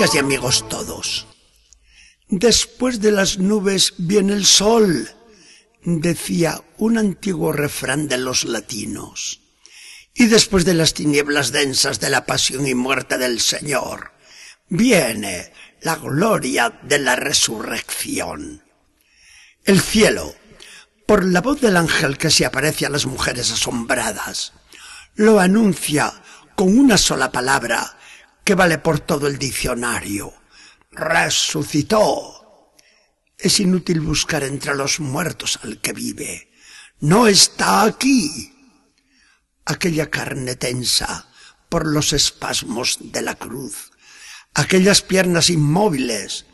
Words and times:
Amigas 0.00 0.14
y 0.14 0.18
amigos 0.18 0.68
todos, 0.70 1.26
después 2.26 3.02
de 3.02 3.10
las 3.10 3.36
nubes 3.36 3.92
viene 3.98 4.32
el 4.32 4.46
sol, 4.46 5.10
decía 5.84 6.64
un 6.78 6.96
antiguo 6.96 7.52
refrán 7.52 8.08
de 8.08 8.16
los 8.16 8.44
latinos. 8.44 9.42
Y 10.14 10.28
después 10.28 10.64
de 10.64 10.72
las 10.72 10.94
tinieblas 10.94 11.52
densas 11.52 12.00
de 12.00 12.08
la 12.08 12.24
pasión 12.24 12.66
y 12.66 12.74
muerte 12.74 13.18
del 13.18 13.42
Señor, 13.42 14.12
viene 14.70 15.52
la 15.82 15.96
gloria 15.96 16.80
de 16.82 16.98
la 16.98 17.16
resurrección. 17.16 18.64
El 19.66 19.82
cielo, 19.82 20.34
por 21.06 21.26
la 21.26 21.42
voz 21.42 21.60
del 21.60 21.76
ángel 21.76 22.16
que 22.16 22.30
se 22.30 22.46
aparece 22.46 22.86
a 22.86 22.88
las 22.88 23.04
mujeres 23.04 23.52
asombradas, 23.52 24.54
lo 25.14 25.40
anuncia 25.40 26.10
con 26.56 26.78
una 26.78 26.96
sola 26.96 27.30
palabra 27.30 27.98
que 28.44 28.54
vale 28.54 28.78
por 28.78 29.00
todo 29.00 29.26
el 29.26 29.38
diccionario. 29.38 30.32
Resucitó. 30.90 32.74
Es 33.38 33.60
inútil 33.60 34.00
buscar 34.00 34.44
entre 34.44 34.74
los 34.74 35.00
muertos 35.00 35.58
al 35.62 35.80
que 35.80 35.92
vive. 35.92 36.50
No 37.00 37.26
está 37.26 37.84
aquí. 37.84 38.52
Aquella 39.64 40.10
carne 40.10 40.56
tensa 40.56 41.30
por 41.70 41.86
los 41.86 42.12
espasmos 42.12 42.98
de 43.00 43.22
la 43.22 43.36
cruz, 43.36 43.92
aquellas 44.54 45.00
piernas 45.00 45.48
inmóviles, 45.48 46.44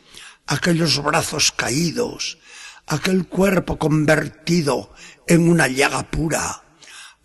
aquellos 0.45 1.03
brazos 1.03 1.51
caídos, 1.51 2.37
aquel 2.85 3.27
cuerpo 3.27 3.77
convertido 3.77 4.93
en 5.27 5.49
una 5.49 5.67
llaga 5.67 6.09
pura, 6.09 6.63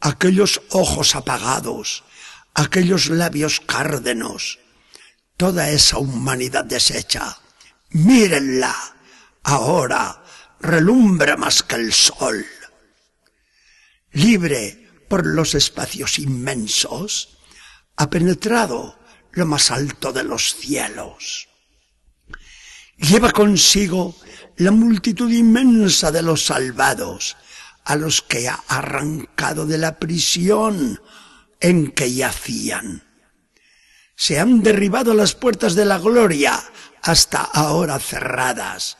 aquellos 0.01 0.63
ojos 0.71 1.15
apagados, 1.15 2.03
aquellos 2.55 3.09
labios 3.09 3.61
cárdenos, 3.61 4.59
toda 5.37 5.71
esa 5.71 5.99
humanidad 5.99 6.65
deshecha. 6.65 7.39
Mírenla, 7.91 8.75
ahora 9.43 10.23
relumbra 10.61 11.37
más 11.37 11.63
que 11.63 11.77
el 11.77 11.93
sol. 11.93 12.47
Libre 14.13 14.89
por 15.09 15.27
los 15.27 15.55
espacios 15.55 16.19
inmensos, 16.19 17.39
ha 17.97 18.09
penetrado 18.09 18.99
lo 19.33 19.47
más 19.47 19.71
alto 19.71 20.13
de 20.13 20.25
los 20.25 20.55
cielos. 20.55 21.49
Lleva 22.97 23.33
consigo 23.33 24.17
la 24.57 24.71
multitud 24.71 25.31
inmensa 25.31 26.11
de 26.13 26.23
los 26.23 26.47
salvados, 26.47 27.37
a 27.85 27.97
los 27.97 28.23
que 28.23 28.49
ha 28.49 28.63
arrancado 28.69 29.67
de 29.67 29.77
la 29.79 29.99
prisión 29.99 31.01
en 31.63 31.93
que 31.93 32.13
yacían. 32.13 33.05
Se 34.15 34.39
han 34.39 34.63
derribado 34.63 35.15
las 35.15 35.35
puertas 35.35 35.75
de 35.75 35.87
la 35.87 35.99
gloria, 35.99 36.63
hasta 37.01 37.41
ahora 37.41 37.99
cerradas, 37.99 38.99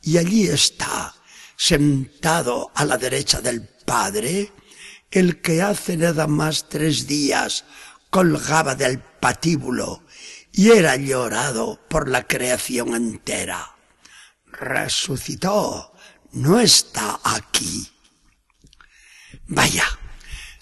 y 0.00 0.16
allí 0.16 0.46
está, 0.46 1.14
sentado 1.56 2.70
a 2.74 2.84
la 2.84 2.96
derecha 2.96 3.40
del 3.40 3.68
Padre, 3.84 4.52
el 5.10 5.40
que 5.40 5.60
hace 5.60 5.96
nada 5.96 6.26
más 6.26 6.68
tres 6.68 7.06
días 7.06 7.64
colgaba 8.10 8.74
del 8.74 9.00
patíbulo 9.00 10.04
y 10.52 10.70
era 10.70 10.96
llorado 10.96 11.80
por 11.88 12.08
la 12.08 12.26
creación 12.26 12.94
entera. 12.94 13.76
Resucitó, 14.46 15.92
no 16.32 16.60
está 16.60 17.20
aquí. 17.24 17.90
Vaya, 19.46 19.84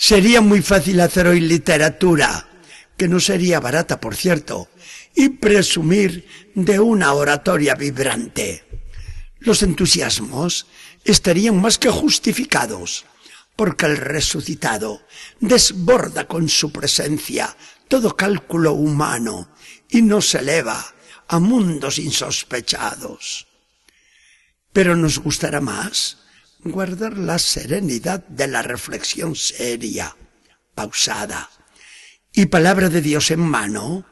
sería 0.02 0.40
muy 0.40 0.62
fácil 0.62 1.00
hacer 1.00 1.28
hoy 1.28 1.38
literatura, 1.38 2.48
que 2.96 3.06
no 3.06 3.20
sería 3.20 3.60
barata, 3.60 4.00
por 4.00 4.16
cierto, 4.16 4.68
y 5.14 5.28
presumir 5.28 6.26
de 6.56 6.80
una 6.80 7.12
oratoria 7.12 7.76
vibrante. 7.76 8.64
Los 9.38 9.62
entusiasmos 9.62 10.66
estarían 11.04 11.60
más 11.60 11.78
que 11.78 11.88
justificados, 11.88 13.04
porque 13.54 13.86
el 13.86 13.96
resucitado 13.96 15.06
desborda 15.38 16.26
con 16.26 16.48
su 16.48 16.72
presencia 16.72 17.56
todo 17.86 18.16
cálculo 18.16 18.72
humano 18.72 19.50
y 19.88 20.02
nos 20.02 20.34
eleva 20.34 20.84
a 21.28 21.38
mundos 21.38 22.00
insospechados. 22.00 23.46
Pero 24.72 24.96
nos 24.96 25.20
gustará 25.20 25.60
más 25.60 26.21
guardar 26.64 27.18
la 27.18 27.38
serenidad 27.38 28.26
de 28.28 28.46
la 28.46 28.62
reflexión 28.62 29.34
seria, 29.34 30.16
pausada, 30.74 31.50
y 32.32 32.46
palabra 32.46 32.88
de 32.88 33.02
Dios 33.02 33.30
en 33.30 33.40
mano, 33.40 34.06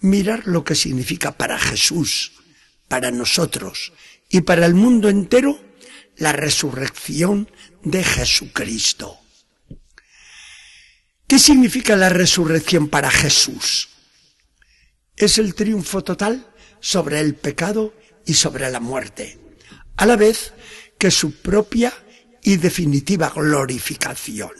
mirar 0.00 0.46
lo 0.46 0.64
que 0.64 0.74
significa 0.74 1.32
para 1.32 1.58
Jesús, 1.58 2.32
para 2.88 3.10
nosotros 3.10 3.92
y 4.28 4.42
para 4.42 4.66
el 4.66 4.74
mundo 4.74 5.08
entero 5.08 5.58
la 6.16 6.32
resurrección 6.32 7.50
de 7.82 8.04
Jesucristo. 8.04 9.18
¿Qué 11.26 11.38
significa 11.38 11.96
la 11.96 12.10
resurrección 12.10 12.88
para 12.88 13.10
Jesús? 13.10 13.88
Es 15.16 15.38
el 15.38 15.54
triunfo 15.54 16.04
total 16.04 16.52
sobre 16.80 17.20
el 17.20 17.34
pecado 17.34 17.94
y 18.26 18.34
sobre 18.34 18.70
la 18.70 18.80
muerte, 18.80 19.38
a 19.96 20.06
la 20.06 20.16
vez 20.16 20.52
que 21.04 21.10
su 21.10 21.32
propia 21.34 21.92
y 22.42 22.56
definitiva 22.56 23.28
glorificación. 23.28 24.52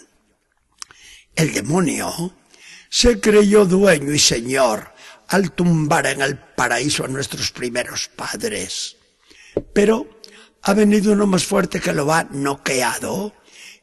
El 1.35 1.55
demonio 1.55 2.37
se 2.91 3.19
creyó 3.19 3.65
dueño 3.65 4.13
y 4.13 4.19
señor 4.19 4.93
al 5.29 5.53
tumbar 5.53 6.07
en 6.07 6.21
el 6.21 6.37
paraíso 6.37 7.07
a 7.07 7.09
nuestros 7.09 7.51
primeros 7.51 8.09
padres. 8.09 8.99
Pero 9.73 10.21
ha 10.61 10.75
venido 10.75 11.15
uno 11.15 11.27
más 11.27 11.47
fuerte 11.47 11.81
que 11.81 11.95
lo 11.95 12.13
ha 12.13 12.25
noqueado 12.25 13.33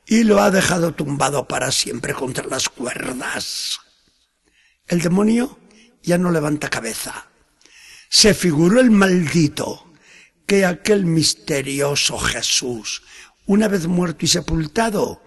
y 0.06 0.24
lo 0.24 0.40
ha 0.40 0.52
dejado 0.52 0.94
tumbado 0.94 1.48
para 1.48 1.72
siempre 1.72 2.14
contra 2.14 2.46
las 2.46 2.70
cuerdas. 2.70 3.80
El 4.88 5.02
demonio 5.02 5.58
ya 6.04 6.20
no 6.20 6.30
levanta 6.30 6.70
cabeza. 6.70 7.26
Se 8.08 8.36
figuró 8.36 8.82
el 8.82 8.92
maldito 8.92 9.91
que 10.52 10.66
aquel 10.66 11.06
misterioso 11.06 12.20
Jesús, 12.20 13.04
una 13.46 13.70
vez 13.70 13.88
muerto 13.88 14.26
y 14.26 14.28
sepultado, 14.28 15.24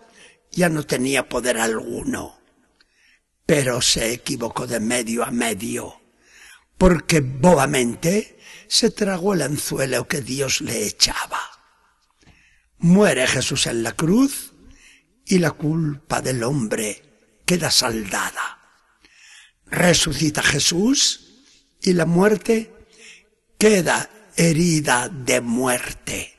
ya 0.53 0.69
no 0.69 0.83
tenía 0.83 1.31
poder 1.31 1.57
alguno. 1.57 2.39
Pero 3.47 3.81
se 3.81 4.13
equivocó 4.13 4.67
de 4.67 4.81
medio 4.81 5.25
a 5.25 5.31
medio, 5.31 5.99
porque 6.77 7.21
bobamente 7.21 8.39
se 8.69 8.91
tragó 8.91 9.33
el 9.33 9.41
anzuelo 9.41 10.07
que 10.07 10.21
Dios 10.21 10.61
le 10.61 10.87
echaba. 10.87 11.41
Muere 12.77 13.27
Jesús 13.27 13.67
en 13.67 13.83
la 13.83 13.93
cruz 13.93 14.53
y 15.25 15.39
la 15.39 15.53
culpa 15.53 16.21
del 16.21 16.43
hombre 16.43 17.41
queda 17.47 17.71
saldada. 17.71 18.59
Resucita 19.65 20.43
Jesús 20.43 21.47
y 21.81 21.95
la 21.95 22.05
muerte 22.05 22.75
queda 23.57 24.11
herida 24.37 25.09
de 25.09 25.41
muerte, 25.41 26.39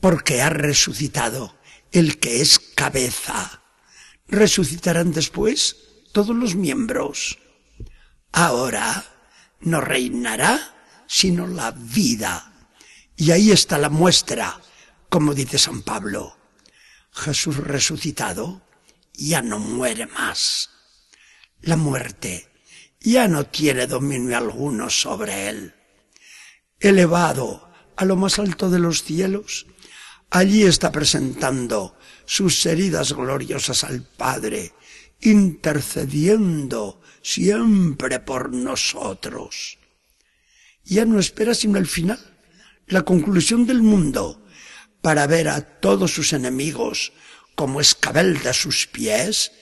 porque 0.00 0.42
ha 0.42 0.50
resucitado 0.50 1.58
el 1.92 2.18
que 2.18 2.40
es 2.40 2.58
cabeza. 2.58 3.62
Resucitarán 4.26 5.12
después 5.12 5.76
todos 6.12 6.36
los 6.36 6.54
miembros. 6.54 7.38
Ahora 8.32 9.04
no 9.60 9.80
reinará 9.80 10.74
sino 11.06 11.46
la 11.46 11.70
vida. 11.70 12.52
Y 13.16 13.30
ahí 13.30 13.50
está 13.50 13.78
la 13.78 13.88
muestra, 13.88 14.60
como 15.08 15.34
dice 15.34 15.58
San 15.58 15.82
Pablo. 15.82 16.36
Jesús 17.10 17.56
resucitado 17.56 18.62
ya 19.14 19.42
no 19.42 19.58
muere 19.58 20.06
más. 20.06 20.70
La 21.62 21.76
muerte 21.76 22.52
ya 23.00 23.26
no 23.26 23.46
tiene 23.46 23.86
dominio 23.86 24.36
alguno 24.36 24.90
sobre 24.90 25.48
él 25.48 25.77
elevado 26.80 27.68
a 27.96 28.04
lo 28.04 28.16
más 28.16 28.38
alto 28.38 28.70
de 28.70 28.78
los 28.78 29.02
cielos, 29.02 29.66
allí 30.30 30.62
está 30.62 30.92
presentando 30.92 31.96
sus 32.26 32.64
heridas 32.66 33.12
gloriosas 33.12 33.84
al 33.84 34.02
Padre, 34.02 34.72
intercediendo 35.20 37.00
siempre 37.22 38.20
por 38.20 38.52
nosotros. 38.52 39.78
Ya 40.84 41.04
no 41.04 41.18
espera 41.18 41.54
sino 41.54 41.78
el 41.78 41.86
final, 41.86 42.20
la 42.86 43.02
conclusión 43.02 43.66
del 43.66 43.82
mundo, 43.82 44.44
para 45.02 45.26
ver 45.26 45.48
a 45.48 45.80
todos 45.80 46.12
sus 46.12 46.32
enemigos 46.32 47.12
como 47.54 47.80
escabel 47.80 48.40
de 48.42 48.54
sus 48.54 48.86
pies 48.86 49.52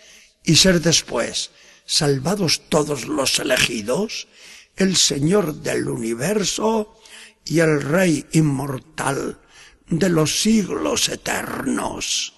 y 0.45 0.57
ser 0.57 0.81
después 0.81 1.51
salvados 1.87 2.69
todos 2.69 3.07
los 3.07 3.39
elegidos, 3.39 4.29
el 4.77 4.97
Señor 4.97 5.55
del 5.55 5.89
universo 5.89 6.99
y 7.47 7.61
el 7.61 7.81
Rey 7.81 8.27
inmortal 8.33 9.41
de 9.89 10.09
los 10.09 10.43
siglos 10.43 11.09
eternos. 11.09 12.35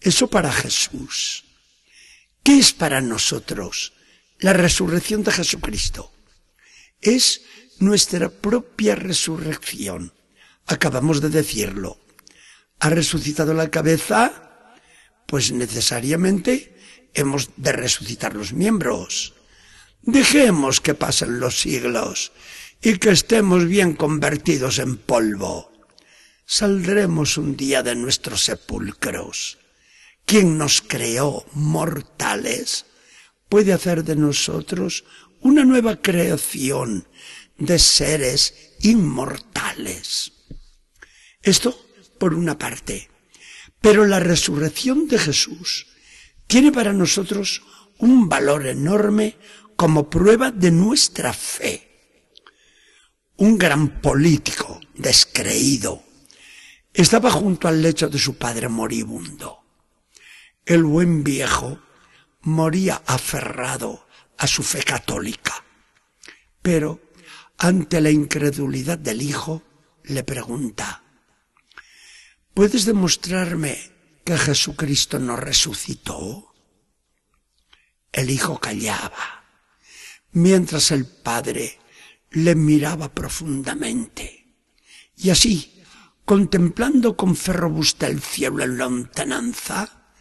Eso 0.00 0.28
para 0.28 0.52
Jesús. 0.52 1.44
¿Qué 2.42 2.58
es 2.58 2.72
para 2.72 3.00
nosotros 3.00 3.92
la 4.38 4.52
resurrección 4.52 5.22
de 5.24 5.32
Jesucristo? 5.32 6.12
es 7.02 7.42
nuestra 7.80 8.30
propia 8.30 8.94
resurrección. 8.94 10.14
Acabamos 10.66 11.20
de 11.20 11.28
decirlo. 11.28 11.98
¿Ha 12.78 12.88
resucitado 12.88 13.52
la 13.52 13.70
cabeza? 13.70 14.70
Pues 15.26 15.52
necesariamente 15.52 16.78
hemos 17.12 17.50
de 17.56 17.72
resucitar 17.72 18.34
los 18.34 18.52
miembros. 18.52 19.34
Dejemos 20.02 20.80
que 20.80 20.94
pasen 20.94 21.40
los 21.40 21.60
siglos 21.60 22.32
y 22.82 22.98
que 22.98 23.10
estemos 23.10 23.66
bien 23.66 23.94
convertidos 23.94 24.80
en 24.80 24.96
polvo. 24.96 25.70
Saldremos 26.44 27.38
un 27.38 27.56
día 27.56 27.82
de 27.82 27.94
nuestros 27.94 28.42
sepulcros. 28.42 29.58
Quien 30.26 30.58
nos 30.58 30.82
creó 30.82 31.46
mortales 31.52 32.86
puede 33.48 33.72
hacer 33.72 34.02
de 34.02 34.16
nosotros 34.16 35.04
una 35.40 35.64
nueva 35.64 35.96
creación 36.02 37.06
de 37.56 37.78
seres 37.78 38.74
inmortales. 38.80 40.32
Esto 41.40 41.78
por 42.18 42.34
una 42.34 42.58
parte. 42.58 43.08
Pero 43.80 44.06
la 44.06 44.20
resurrección 44.20 45.08
de 45.08 45.18
Jesús 45.18 45.86
tiene 46.46 46.72
para 46.72 46.92
nosotros 46.92 47.62
un 47.98 48.28
valor 48.28 48.66
enorme 48.66 49.36
como 49.76 50.08
prueba 50.10 50.50
de 50.50 50.70
nuestra 50.70 51.32
fe. 51.32 51.91
Un 53.36 53.58
gran 53.58 54.00
político 54.00 54.78
descreído 54.94 56.04
estaba 56.92 57.30
junto 57.30 57.66
al 57.66 57.80
lecho 57.80 58.08
de 58.08 58.18
su 58.18 58.36
padre 58.36 58.68
moribundo. 58.68 59.64
El 60.66 60.84
buen 60.84 61.24
viejo 61.24 61.80
moría 62.42 63.02
aferrado 63.06 64.06
a 64.36 64.46
su 64.46 64.62
fe 64.62 64.82
católica. 64.82 65.64
Pero 66.60 67.00
ante 67.58 68.00
la 68.00 68.10
incredulidad 68.10 68.98
del 68.98 69.22
hijo, 69.22 69.62
le 70.04 70.24
pregunta, 70.24 71.02
¿puedes 72.54 72.84
demostrarme 72.84 73.78
que 74.24 74.36
Jesucristo 74.36 75.18
no 75.18 75.36
resucitó? 75.36 76.54
El 78.12 78.30
hijo 78.30 78.58
callaba, 78.58 79.44
mientras 80.32 80.90
el 80.90 81.06
padre 81.06 81.78
le 82.32 82.54
miraba 82.54 83.14
profundamente. 83.14 84.54
Y 85.16 85.30
así, 85.30 85.82
contemplando 86.24 87.16
con 87.16 87.36
fe 87.36 87.52
robusta 87.52 88.06
el 88.06 88.20
cielo 88.20 88.62
en 88.62 88.78
lontananza, 88.78 90.14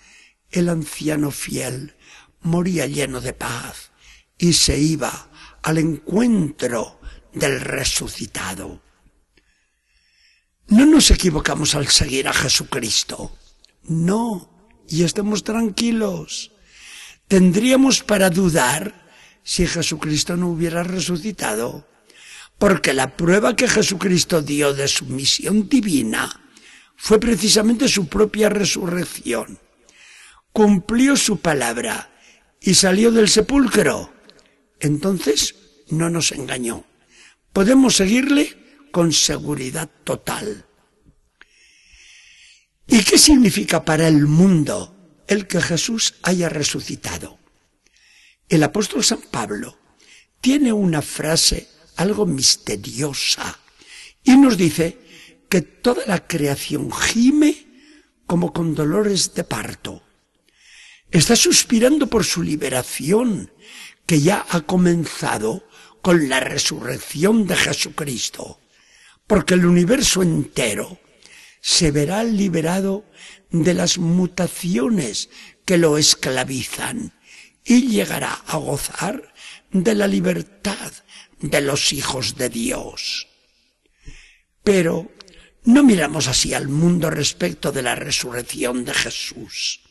el 0.50 0.70
anciano 0.70 1.32
fiel 1.32 1.96
moría 2.42 2.86
lleno 2.86 3.22
de 3.22 3.34
paz 3.34 3.92
y 4.38 4.54
se 4.54 4.78
iba 4.78 5.30
al 5.64 5.78
encuentro 5.78 7.00
del 7.34 7.62
resucitado. 7.62 8.82
No 10.68 10.86
nos 10.86 11.12
equivocamos 11.12 11.76
al 11.76 11.88
seguir 11.88 12.28
a 12.28 12.34
Jesucristo. 12.34 13.38
No, 13.84 14.84
y 14.88 15.04
estemos 15.04 15.44
tranquilos. 15.44 16.52
Tendríamos 17.28 18.04
para 18.04 18.30
dudar 18.30 19.10
si 19.44 19.68
Jesucristo 19.68 20.38
no 20.38 20.50
hubiera 20.50 20.84
resucitado, 20.84 21.88
porque 22.62 22.94
la 22.94 23.18
prueba 23.18 23.56
que 23.56 23.68
Jesucristo 23.68 24.44
dio 24.44 24.72
de 24.76 24.88
su 24.88 25.08
misión 25.08 25.68
divina 25.68 26.30
fue 26.96 27.20
precisamente 27.20 27.88
su 27.88 28.08
propia 28.08 28.50
resurrección. 28.50 29.58
Cumplió 30.52 31.18
su 31.18 31.40
palabra 31.40 32.12
y 32.60 32.76
salió 32.76 33.12
del 33.12 33.30
sepulcro. 33.30 34.14
Entonces 34.80 35.56
no 35.90 36.12
nos 36.12 36.34
engañó. 36.34 36.86
Podemos 37.52 37.96
seguirle 37.96 38.56
con 38.92 39.12
seguridad 39.12 39.90
total. 40.04 40.68
¿Y 42.86 43.04
qué 43.04 43.18
significa 43.18 43.84
para 43.84 44.08
el 44.08 44.28
mundo 44.28 45.24
el 45.28 45.48
que 45.48 45.64
Jesús 45.64 46.14
haya 46.22 46.48
resucitado? 46.48 47.40
El 48.48 48.62
apóstol 48.62 49.04
San 49.04 49.22
Pablo 49.32 49.80
tiene 50.42 50.72
una 50.72 51.02
frase 51.02 51.81
algo 51.96 52.26
misteriosa 52.26 53.60
y 54.24 54.38
nos 54.38 54.58
dice 54.58 55.00
que 55.50 55.62
toda 55.62 56.06
la 56.06 56.28
creación 56.28 56.92
gime 56.92 57.68
como 58.26 58.54
con 58.54 58.76
dolores 58.76 59.34
de 59.34 59.44
parto. 59.44 60.04
Está 61.10 61.36
suspirando 61.36 62.08
por 62.08 62.24
su 62.24 62.42
liberación, 62.42 63.52
que 64.06 64.22
ya 64.22 64.46
ha 64.50 64.62
comenzado 64.62 65.68
con 66.02 66.30
la 66.30 66.40
resurrección 66.40 67.48
de 67.48 67.56
Jesucristo, 67.58 68.60
porque 69.28 69.56
el 69.56 69.66
universo 69.66 70.22
entero 70.22 71.00
se 71.60 71.92
verá 71.92 72.24
liberado 72.24 73.06
de 73.52 73.74
las 73.74 73.98
mutaciones 73.98 75.30
que 75.66 75.78
lo 75.78 75.98
esclavizan 75.98 77.14
y 77.66 77.88
llegará 77.88 78.34
a 78.48 78.58
gozar 78.58 79.34
de 79.72 79.94
la 79.94 80.08
libertad 80.08 80.92
de 81.42 81.62
los 81.62 81.94
hijos 81.94 82.36
de 82.36 82.50
Dios. 82.50 83.28
Pero 84.64 85.12
no 85.64 85.84
miramos 85.84 86.28
así 86.28 86.54
al 86.54 86.68
mundo 86.68 87.10
respecto 87.10 87.72
de 87.72 87.82
la 87.82 87.96
resurrección 87.96 88.86
de 88.86 88.94
Jesús. 88.94 89.82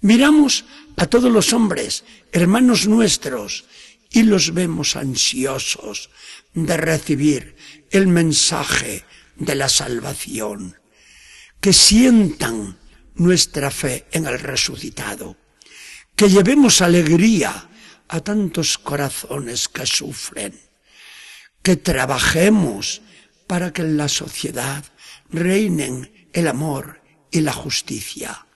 Miramos 0.00 0.64
a 0.96 1.06
todos 1.06 1.30
los 1.30 1.52
hombres, 1.52 2.04
hermanos 2.32 2.86
nuestros, 2.86 3.64
y 4.10 4.22
los 4.22 4.54
vemos 4.54 4.96
ansiosos 4.96 6.10
de 6.52 6.76
recibir 6.76 7.56
el 7.90 8.06
mensaje 8.06 9.04
de 9.36 9.54
la 9.54 9.68
salvación, 9.68 10.76
que 11.60 11.72
sientan 11.72 12.78
nuestra 13.14 13.70
fe 13.70 14.06
en 14.12 14.26
el 14.26 14.38
resucitado, 14.38 15.36
que 16.14 16.28
llevemos 16.28 16.80
alegría 16.80 17.70
a 18.08 18.20
tantos 18.20 18.78
corazones 18.78 19.68
que 19.68 19.86
sufren, 19.86 20.60
que 21.64 21.76
trabajemos 21.76 23.00
para 23.46 23.72
que 23.72 23.82
en 23.82 23.96
la 23.96 24.08
sociedad 24.08 24.84
reinen 25.30 26.28
el 26.34 26.46
amor 26.46 27.00
y 27.30 27.40
la 27.40 27.54
justicia. 27.54 28.46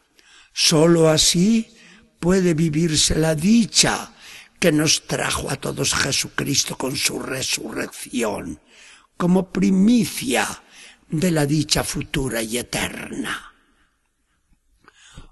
Solo 0.53 1.09
así 1.09 1.75
puede 2.21 2.53
vivirse 2.53 3.15
la 3.15 3.35
dicha 3.35 4.12
que 4.61 4.73
nos 4.73 5.07
trajo 5.07 5.50
a 5.50 5.57
todos 5.57 5.95
Jesucristo 5.95 6.77
con 6.77 6.97
su 6.97 7.19
resurrección, 7.21 8.61
como 9.17 9.50
primicia 9.53 10.62
de 11.09 11.31
la 11.31 11.47
dicha 11.47 11.85
futura 11.85 12.43
y 12.43 12.59
eterna. 12.59 13.55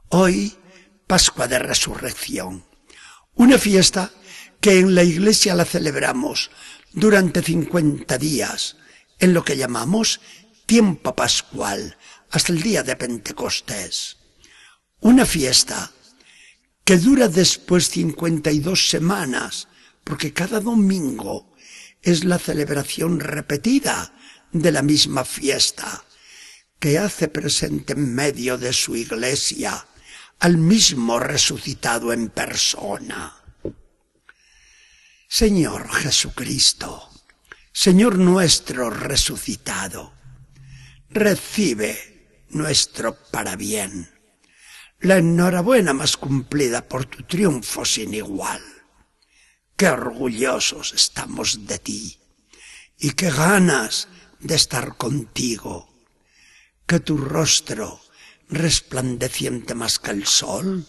Hoy, 0.08 0.56
Pascua 1.06 1.46
de 1.46 1.58
Resurrección, 1.58 2.64
una 3.34 3.58
fiesta 3.58 4.10
que 4.66 4.80
en 4.80 4.96
la 4.96 5.04
iglesia 5.04 5.54
la 5.54 5.64
celebramos 5.64 6.50
durante 6.92 7.40
cincuenta 7.40 8.18
días, 8.18 8.76
en 9.20 9.32
lo 9.32 9.44
que 9.44 9.56
llamamos 9.56 10.20
tiempo 10.66 11.14
pascual, 11.14 11.96
hasta 12.32 12.52
el 12.52 12.62
día 12.62 12.82
de 12.82 12.96
Pentecostés. 12.96 14.16
Una 14.98 15.24
fiesta 15.24 15.92
que 16.82 16.96
dura 16.98 17.28
después 17.28 17.90
52 17.90 18.88
semanas, 18.90 19.68
porque 20.02 20.32
cada 20.32 20.58
domingo 20.58 21.54
es 22.02 22.24
la 22.24 22.40
celebración 22.40 23.20
repetida 23.20 24.14
de 24.50 24.72
la 24.72 24.82
misma 24.82 25.24
fiesta, 25.24 26.02
que 26.80 26.98
hace 26.98 27.28
presente 27.28 27.92
en 27.92 28.12
medio 28.16 28.58
de 28.58 28.72
su 28.72 28.96
iglesia 28.96 29.86
al 30.40 30.56
mismo 30.56 31.20
resucitado 31.20 32.12
en 32.12 32.30
persona. 32.30 33.45
Señor 35.28 35.90
Jesucristo, 35.90 37.10
Señor 37.72 38.16
nuestro 38.16 38.90
resucitado, 38.90 40.14
recibe 41.10 42.44
nuestro 42.50 43.16
parabién 43.32 44.08
la 45.00 45.18
enhorabuena 45.18 45.92
más 45.92 46.16
cumplida 46.16 46.88
por 46.88 47.06
tu 47.06 47.24
triunfo 47.24 47.84
sin 47.84 48.14
igual. 48.14 48.62
Qué 49.76 49.88
orgullosos 49.88 50.94
estamos 50.94 51.66
de 51.66 51.80
ti 51.80 52.18
y 52.96 53.10
qué 53.10 53.30
ganas 53.30 54.08
de 54.38 54.54
estar 54.54 54.96
contigo. 54.96 55.92
Que 56.86 57.00
tu 57.00 57.18
rostro, 57.18 58.00
resplandeciente 58.48 59.74
más 59.74 59.98
que 59.98 60.12
el 60.12 60.24
sol, 60.24 60.86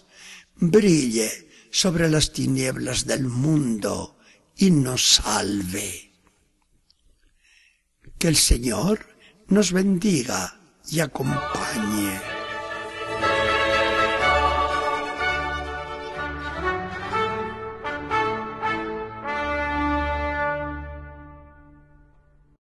brille 0.56 1.50
sobre 1.72 2.08
las 2.08 2.32
tinieblas 2.32 3.08
del 3.08 3.26
mundo 3.26 4.17
y 4.58 4.72
nos 4.72 5.16
salve. 5.16 6.12
Que 8.18 8.28
el 8.28 8.36
Señor 8.36 9.06
nos 9.48 9.72
bendiga 9.72 10.60
y 10.90 11.00
acompañe. 11.00 12.37